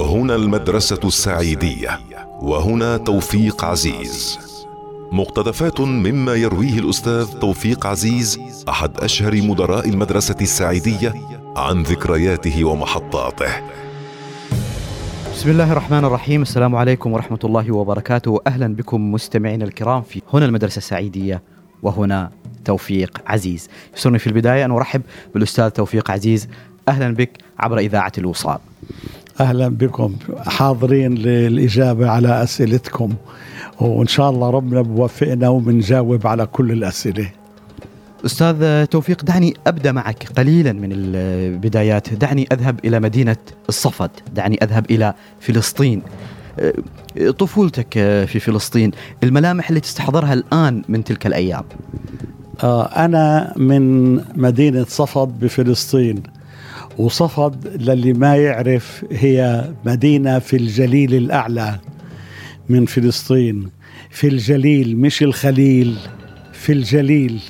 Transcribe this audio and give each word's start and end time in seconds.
هنا 0.00 0.34
المدرسة 0.34 1.00
السعيدية 1.04 2.00
وهنا 2.40 2.96
توفيق 2.96 3.64
عزيز. 3.64 4.38
مقتطفات 5.12 5.80
مما 5.80 6.34
يرويه 6.34 6.78
الأستاذ 6.78 7.38
توفيق 7.38 7.86
عزيز 7.86 8.40
أحد 8.68 9.00
أشهر 9.00 9.42
مدراء 9.42 9.88
المدرسة 9.88 10.36
السعيدية 10.40 11.14
عن 11.56 11.82
ذكرياته 11.82 12.64
ومحطاته. 12.64 13.52
بسم 15.32 15.50
الله 15.50 15.72
الرحمن 15.72 16.04
الرحيم. 16.04 16.42
السلام 16.42 16.76
عليكم 16.76 17.12
ورحمة 17.12 17.40
الله 17.44 17.74
وبركاته. 17.74 18.40
أهلا 18.46 18.74
بكم 18.74 19.12
مستمعينا 19.12 19.64
الكرام 19.64 20.02
في 20.02 20.22
هنا 20.32 20.44
المدرسة 20.44 20.78
السعيدية 20.78 21.42
وهنا 21.82 22.30
توفيق 22.64 23.22
عزيز. 23.26 23.68
يسرني 23.96 24.18
في 24.18 24.26
البداية 24.26 24.64
أن 24.64 24.70
أرحب 24.70 25.02
بالأستاذ 25.34 25.68
توفيق 25.68 26.10
عزيز. 26.10 26.48
أهلا 26.88 27.14
بك 27.14 27.30
عبر 27.58 27.78
إذاعة 27.78 28.12
الوصال. 28.18 28.58
أهلا 29.40 29.68
بكم 29.68 30.16
حاضرين 30.46 31.14
للإجابة 31.14 32.10
على 32.10 32.42
أسئلتكم. 32.42 33.14
وإن 33.80 34.06
شاء 34.06 34.30
الله 34.30 34.50
ربنا 34.50 34.82
بوفقنا 34.82 35.48
وبنجاوب 35.48 36.26
على 36.26 36.46
كل 36.46 36.72
الأسئلة. 36.72 37.30
أستاذ 38.24 38.86
توفيق 38.86 39.24
دعني 39.24 39.54
أبدأ 39.66 39.92
معك 39.92 40.28
قليلا 40.36 40.72
من 40.72 40.88
البدايات. 40.92 42.14
دعني 42.14 42.48
أذهب 42.52 42.80
إلى 42.84 43.00
مدينة 43.00 43.36
الصفد 43.68 44.10
دعني 44.34 44.58
أذهب 44.62 44.90
إلى 44.90 45.14
فلسطين. 45.40 46.02
طفولتك 47.38 47.92
في 48.28 48.40
فلسطين 48.40 48.90
الملامح 49.22 49.68
اللي 49.68 49.80
تستحضرها 49.80 50.32
الآن 50.32 50.82
من 50.88 51.04
تلك 51.04 51.26
الأيام؟ 51.26 51.64
آه 52.62 52.84
أنا 52.84 53.54
من 53.56 54.14
مدينة 54.36 54.84
صفد 54.88 55.28
بفلسطين. 55.40 56.22
وصفد 56.98 57.82
للي 57.82 58.12
ما 58.12 58.36
يعرف 58.36 59.04
هي 59.12 59.64
مدينة 59.86 60.38
في 60.38 60.56
الجليل 60.56 61.14
الأعلى 61.14 61.78
من 62.68 62.86
فلسطين 62.86 63.68
في 64.10 64.28
الجليل 64.28 64.96
مش 64.96 65.22
الخليل 65.22 65.96
في 66.52 66.72
الجليل. 66.72 67.40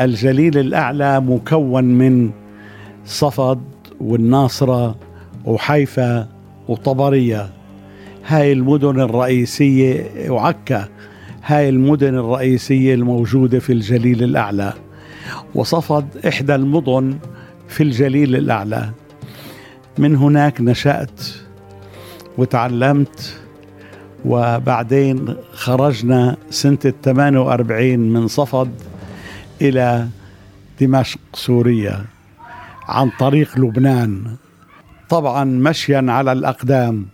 الجليل 0.00 0.58
الأعلى 0.58 1.20
مكون 1.20 1.84
من 1.84 2.30
صفد 3.04 3.60
والناصرة 4.00 4.96
وحيفا 5.44 6.28
وطبرية. 6.68 7.50
هاي 8.26 8.52
المدن 8.52 9.00
الرئيسية 9.00 10.06
وعكا 10.30 10.88
هاي 11.44 11.68
المدن 11.68 12.14
الرئيسية 12.14 12.94
الموجودة 12.94 13.58
في 13.58 13.72
الجليل 13.72 14.22
الأعلى. 14.22 14.72
وصفد 15.54 16.06
إحدى 16.28 16.54
المدن 16.54 17.18
في 17.70 17.82
الجليل 17.82 18.36
الأعلى. 18.36 18.90
من 19.98 20.16
هناك 20.16 20.60
نشأت 20.60 21.20
وتعلمت 22.38 23.36
وبعدين 24.24 25.36
خرجنا 25.52 26.36
سنة 26.50 26.92
48 27.04 27.98
من 27.98 28.28
صفد 28.28 28.70
إلى 29.62 30.08
دمشق 30.80 31.20
سوريا 31.34 32.04
عن 32.88 33.10
طريق 33.18 33.58
لبنان. 33.58 34.36
طبعا 35.08 35.44
مشيا 35.44 36.04
على 36.08 36.32
الأقدام. 36.32 37.06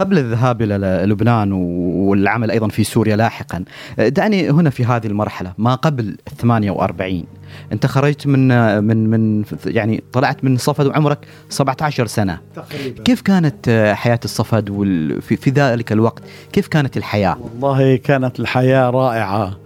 قبل 0.00 0.18
الذهاب 0.18 0.62
إلى 0.62 1.02
لبنان 1.06 1.52
والعمل 1.52 2.50
أيضا 2.50 2.68
في 2.68 2.84
سوريا 2.84 3.16
لاحقا 3.16 3.64
دعني 3.98 4.50
هنا 4.50 4.70
في 4.70 4.84
هذه 4.84 5.06
المرحلة 5.06 5.52
ما 5.58 5.74
قبل 5.74 6.16
48 6.38 7.24
أنت 7.72 7.86
خرجت 7.86 8.26
من 8.26 8.48
من 8.84 9.10
من 9.10 9.44
يعني 9.66 10.02
طلعت 10.12 10.44
من 10.44 10.56
صفد 10.56 10.86
وعمرك 10.86 11.18
17 11.48 12.06
سنة. 12.06 12.38
تقريبا. 12.54 13.02
كيف 13.02 13.20
كانت 13.20 13.92
حياة 13.96 14.20
الصفد 14.24 14.70
وال- 14.70 15.22
في, 15.22 15.36
في 15.36 15.50
ذلك 15.50 15.92
الوقت؟ 15.92 16.22
كيف 16.52 16.68
كانت 16.68 16.96
الحياة؟ 16.96 17.36
والله 17.40 17.96
كانت 17.96 18.40
الحياة 18.40 18.90
رائعة 18.90 19.58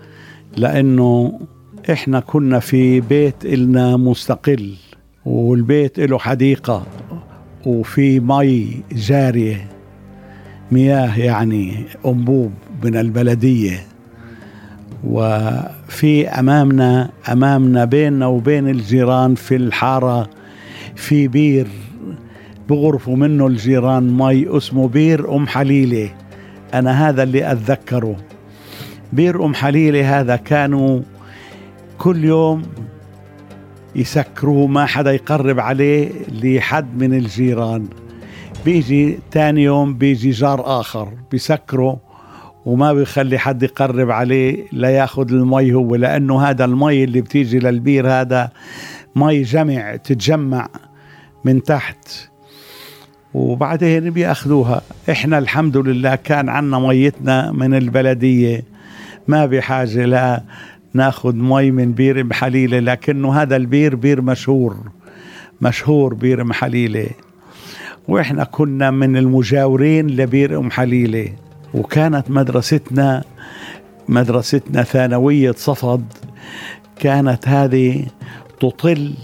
لأنه 0.57 1.41
إحنا 1.93 2.21
كنا 2.21 2.59
في 2.61 3.01
بيت 3.01 3.45
إلنا 3.45 3.97
مستقل 3.97 4.75
والبيت 5.25 6.01
له 6.01 6.19
حديقة 6.19 6.87
وفي 7.67 8.21
مي 8.21 8.83
جارية. 8.93 9.69
مياه 10.75 11.19
يعني 11.19 11.85
أنبوب 12.07 12.53
من 12.85 12.97
البلدية. 12.97 13.87
وفي 15.05 16.29
أمامنا 16.29 17.11
أمامنا 17.33 17.85
بيننا 17.85 18.27
وبين 18.27 18.69
الجيران 18.69 19.35
في 19.35 19.57
الحارة 19.57 20.31
في 20.95 21.29
بير 21.29 21.67
بغرفوا 22.69 23.17
منه 23.17 23.47
الجيران 23.47 24.17
مي 24.17 24.57
اسمه 24.57 24.89
بير 24.89 25.37
أم 25.37 25.47
حليلة. 25.47 26.11
أنا 26.75 27.09
هذا 27.09 27.23
اللي 27.23 27.53
أتذكره. 27.53 28.17
بير 29.13 29.45
أم 29.45 29.55
حليلة 29.55 30.21
هذا 30.21 30.37
كانوا 30.37 31.01
كل 31.99 32.25
يوم 32.25 32.63
يسكروه 33.97 34.67
ما 34.67 34.87
حدا 34.87 35.13
يقرب 35.13 35.61
عليه 35.61 36.11
لحد 36.43 36.99
من 36.99 37.15
الجيران. 37.15 37.87
بيجي 38.65 39.19
تاني 39.31 39.63
يوم 39.63 39.95
بيجي 39.95 40.31
جار 40.31 40.81
آخر 40.81 41.09
بيسكره 41.31 42.01
وما 42.67 42.93
بيخلي 42.93 43.39
حد 43.39 43.63
يقرب 43.63 44.11
عليه 44.11 44.65
لياخذ 44.73 45.33
المي 45.33 45.75
هو 45.75 45.95
لأنه 45.95 46.43
هذا 46.43 46.65
المي 46.65 47.05
اللي 47.05 47.21
بتيجي 47.21 47.59
للبير 47.59 48.11
هذا 48.11 48.51
مي 49.17 49.43
جمع 49.43 49.97
تتجمع 49.97 50.69
من 51.45 51.63
تحت. 51.63 52.09
وبعدين 53.35 54.11
بياخذوها 54.11 54.83
إحنا 55.11 55.39
الحمد 55.39 55.77
لله 55.77 56.15
كان 56.15 56.49
عنا 56.49 56.79
ميتنا 56.79 57.53
من 57.53 57.75
البلدية 57.75 58.65
ما 59.29 59.47
بحاجه 59.47 60.05
لا 60.05 60.43
ناخذ 60.95 61.35
مي 61.37 61.71
من 61.71 61.93
بير 61.93 62.21
ام 62.21 62.33
حليله 62.33 62.79
لكنه 62.79 63.43
هذا 63.43 63.57
البير 63.57 63.95
بير 63.95 64.23
مشهور 64.23 64.77
مشهور 65.61 66.15
بير 66.15 66.43
ام 66.43 66.53
وإحنا 68.09 68.45
كنا 68.45 68.91
من 68.91 69.17
المجاورين 69.17 70.07
لبير 70.07 70.59
أم 70.59 70.71
حليلة. 70.71 71.33
وكانت 71.75 72.31
مدرستنا 72.31 73.25
مدرستنا 74.09 74.83
ثانوية 74.83 75.53
صفد. 75.53 76.05
كانت 77.01 77.49
هذه 77.49 78.07
تطل 78.61 79.15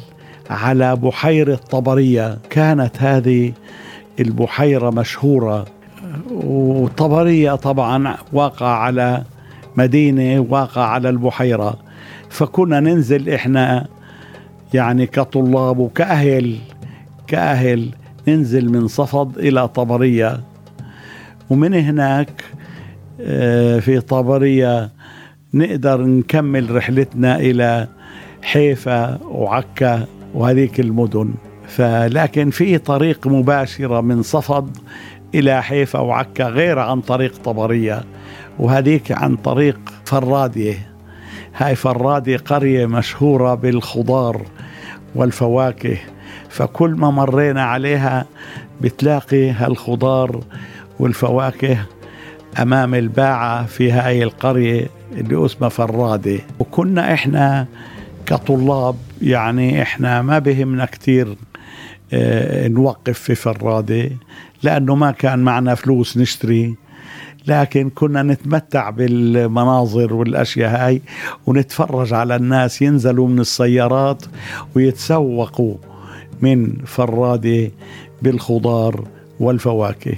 على 0.50 0.96
بحيرة 0.96 1.54
طبرية. 1.54 2.38
كانت 2.50 3.02
هذه 3.02 3.52
البحيرة 4.20 4.90
مشهورة. 4.90 5.66
وطبرية 6.32 7.54
طبعا 7.54 8.16
واقع 8.32 8.66
على 8.66 9.22
مدينة 9.76 10.46
واقع 10.48 10.82
على 10.82 11.08
البحيرة. 11.08 11.78
فكنا 12.30 12.80
ننزل 12.80 13.30
إحنا 13.30 13.86
يعني 14.74 15.06
كطلاب 15.06 15.78
وكاهل 15.78 16.58
كأهل 17.26 17.90
ننزل 18.28 18.68
من 18.68 18.88
صفد 18.88 19.38
إلى 19.38 19.68
طبرية. 19.68 20.40
ومن 21.50 21.74
هناك 21.74 22.44
آه، 23.20 23.78
في 23.78 24.00
طبرية 24.00 24.90
نقدر 25.54 26.02
نكمل 26.02 26.76
رحلتنا 26.76 27.36
إلى 27.36 27.88
حيفا 28.42 29.18
وعكا 29.24 30.06
وهذيك 30.34 30.80
المدن. 30.80 31.34
فلكن 31.68 32.50
في 32.50 32.78
طريق 32.78 33.26
مباشرة 33.26 34.00
من 34.00 34.22
صفد 34.22 34.76
إلى 35.34 35.62
حيفا 35.62 35.98
وعكا 35.98 36.44
غير 36.44 36.78
عن 36.78 37.00
طريق 37.00 37.36
طبرية 37.44 38.04
وهذيك 38.58 39.12
عن 39.12 39.36
طريق 39.36 39.78
فراديه 40.04 40.74
هاي 41.56 41.74
فراديه 41.74 42.36
قرية 42.36 42.86
مشهورة 42.86 43.54
بالخضار 43.54 44.42
والفواكه. 45.14 45.96
فكل 46.50 46.90
ما 46.90 47.10
مرينا 47.10 47.62
عليها 47.64 48.26
بتلاقي 48.80 49.50
هالخضار 49.50 50.40
والفواكه 50.98 51.78
أمام 52.62 52.94
الباعة 52.94 53.66
في 53.66 53.92
هاي 53.92 54.22
القرية 54.22 54.86
اللي 55.12 55.46
اسمها 55.46 55.68
فراده 55.68 56.38
وكنا 56.58 57.14
إحنا 57.14 57.66
كطلاب 58.26 58.96
يعني 59.22 59.82
إحنا 59.82 60.22
ما 60.22 60.38
بهمنا 60.38 60.84
كتير 60.84 61.36
آه 62.12 62.68
نوقف 62.68 63.18
في 63.18 63.34
فراده 63.34 64.10
لأنه 64.62 64.94
ما 64.94 65.10
كان 65.10 65.38
معنا 65.38 65.74
فلوس 65.74 66.16
نشتري. 66.16 66.74
لكن 67.46 67.90
كنا 67.90 68.22
نتمتع 68.22 68.90
بالمناظر 68.90 70.14
والأشياء 70.14 70.86
هاي 70.86 71.02
ونتفرج 71.46 72.12
على 72.12 72.36
الناس 72.36 72.82
ينزلوا 72.82 73.28
من 73.28 73.38
السيارات 73.38 74.24
ويتسوقوا. 74.76 75.74
من 76.42 76.76
فراده 76.86 77.70
بالخضار 78.22 79.04
والفواكه. 79.40 80.16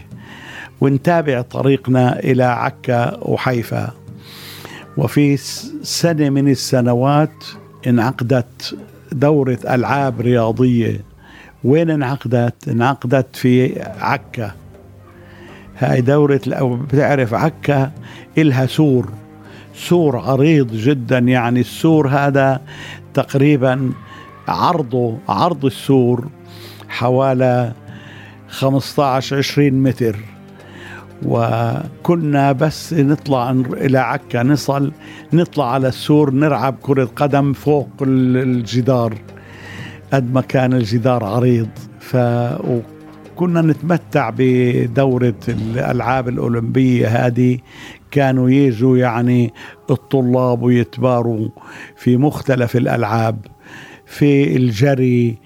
ونتابع 0.80 1.40
طريقنا 1.40 2.18
إلى 2.18 2.44
عكا 2.44 3.18
وحيفا. 3.22 3.90
وفي 4.96 5.36
سنة 5.82 6.30
من 6.30 6.48
السنوات 6.48 7.44
انعقدت 7.86 8.78
دورة 9.12 9.58
ألعاب 9.70 10.20
رياضية. 10.20 11.00
وين 11.64 11.90
انعقدت؟ 11.90 12.68
انعقدت 12.68 13.36
في 13.36 13.82
عكا. 14.00 14.52
هاي 15.78 16.00
دورة 16.00 16.40
بتعرف 16.92 17.34
عكا؟ 17.34 17.92
إلها 18.38 18.66
سور. 18.66 19.08
سور 19.74 20.16
عريض 20.16 20.72
جدا 20.72 21.18
يعني 21.18 21.60
السور 21.60 22.08
هذا 22.08 22.60
تقريبا 23.14 23.92
عرضه 24.48 25.18
عرض 25.28 25.64
السور 25.64 26.28
حوالي 26.88 27.72
15 28.48 29.36
20 29.38 29.72
متر. 29.82 30.16
وكنا 31.26 32.52
بس 32.52 32.92
نطلع 32.92 33.50
إلى 33.50 33.98
عكا 33.98 34.42
نصل 34.42 34.92
نطلع 35.32 35.72
على 35.72 35.88
السور 35.88 36.30
نلعب 36.34 36.76
كرة 36.82 37.04
قدم 37.16 37.52
فوق 37.52 37.88
الجدار 38.02 39.14
قد 40.12 40.34
ما 40.34 40.40
كان 40.40 40.72
الجدار 40.72 41.24
عريض. 41.24 41.68
ف 42.00 42.16
كنا 43.36 43.62
نتمتع 43.62 44.30
بدورة 44.36 45.34
الألعاب 45.48 46.28
الأولمبية 46.28 47.26
هذه. 47.26 47.58
كانوا 48.10 48.50
يجوا 48.50 48.96
يعني 48.98 49.52
الطلاب 49.90 50.62
ويتباروا 50.62 51.48
في 51.96 52.16
مختلف 52.16 52.76
الألعاب. 52.76 53.46
في 54.12 54.56
الجري 54.56 55.36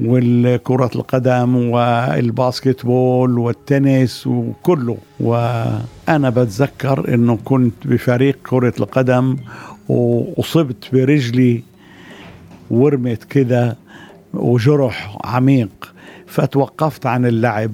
والكرة 0.00 0.90
القدم 0.94 1.56
والباسكتبول 1.56 3.38
والتنس 3.38 4.26
وكله. 4.26 4.96
وأنا 5.20 6.30
بتذكر 6.30 7.14
أنه 7.14 7.38
كنت 7.44 7.74
بفريق 7.84 8.38
كرة 8.50 8.72
القدم 8.80 9.36
وأصبت 9.88 10.88
برجلي 10.92 11.62
ورمت 12.70 13.24
كده 13.24 13.76
وجرح 14.34 15.18
عميق. 15.24 15.94
فتوقفت 16.26 17.06
عن 17.06 17.26
اللعب 17.26 17.72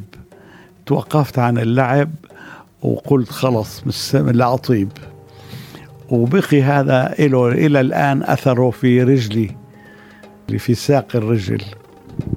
توقفت 0.86 1.38
عن 1.38 1.58
اللعب 1.58 2.10
وقلت 2.82 3.28
خلص 3.30 3.82
لا 4.14 4.54
أطيب. 4.54 4.88
وبقي 6.10 6.62
هذا 6.62 7.14
إله 7.18 7.48
إلى 7.48 7.80
الآن 7.80 8.22
أثره 8.22 8.70
في 8.70 9.02
رجلي. 9.02 9.63
في 10.48 10.74
ساق 10.74 11.16
الرجل. 11.16 11.62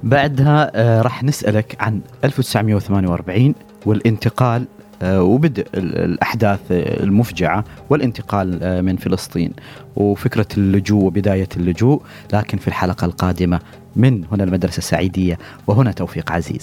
بعدها 0.04 0.72
آه، 0.76 1.02
راح 1.02 1.24
نسألك 1.24 1.78
عن 1.80 2.02
1948 2.24 3.56
والانتقال 3.86 4.66
آه، 5.02 5.24
وبدء 5.24 5.68
الأحداث 5.74 6.60
المفجعة 6.72 7.64
والانتقال 7.90 8.60
آه، 8.64 8.82
من 8.82 8.96
فلسطين 8.96 9.52
وفكرة 9.96 10.48
اللجوء 10.58 11.04
وبداية 11.04 11.50
اللجوء. 11.58 12.02
لكن 12.34 12.58
في 12.58 12.68
الحلقة 12.68 13.06
القادمة 13.06 13.60
من 13.96 14.24
هنا 14.32 14.44
المدرسة 14.44 14.78
السعيدية 14.78 15.38
وهنا 15.68 15.92
توفيق 15.92 16.32
عزيز. 16.32 16.56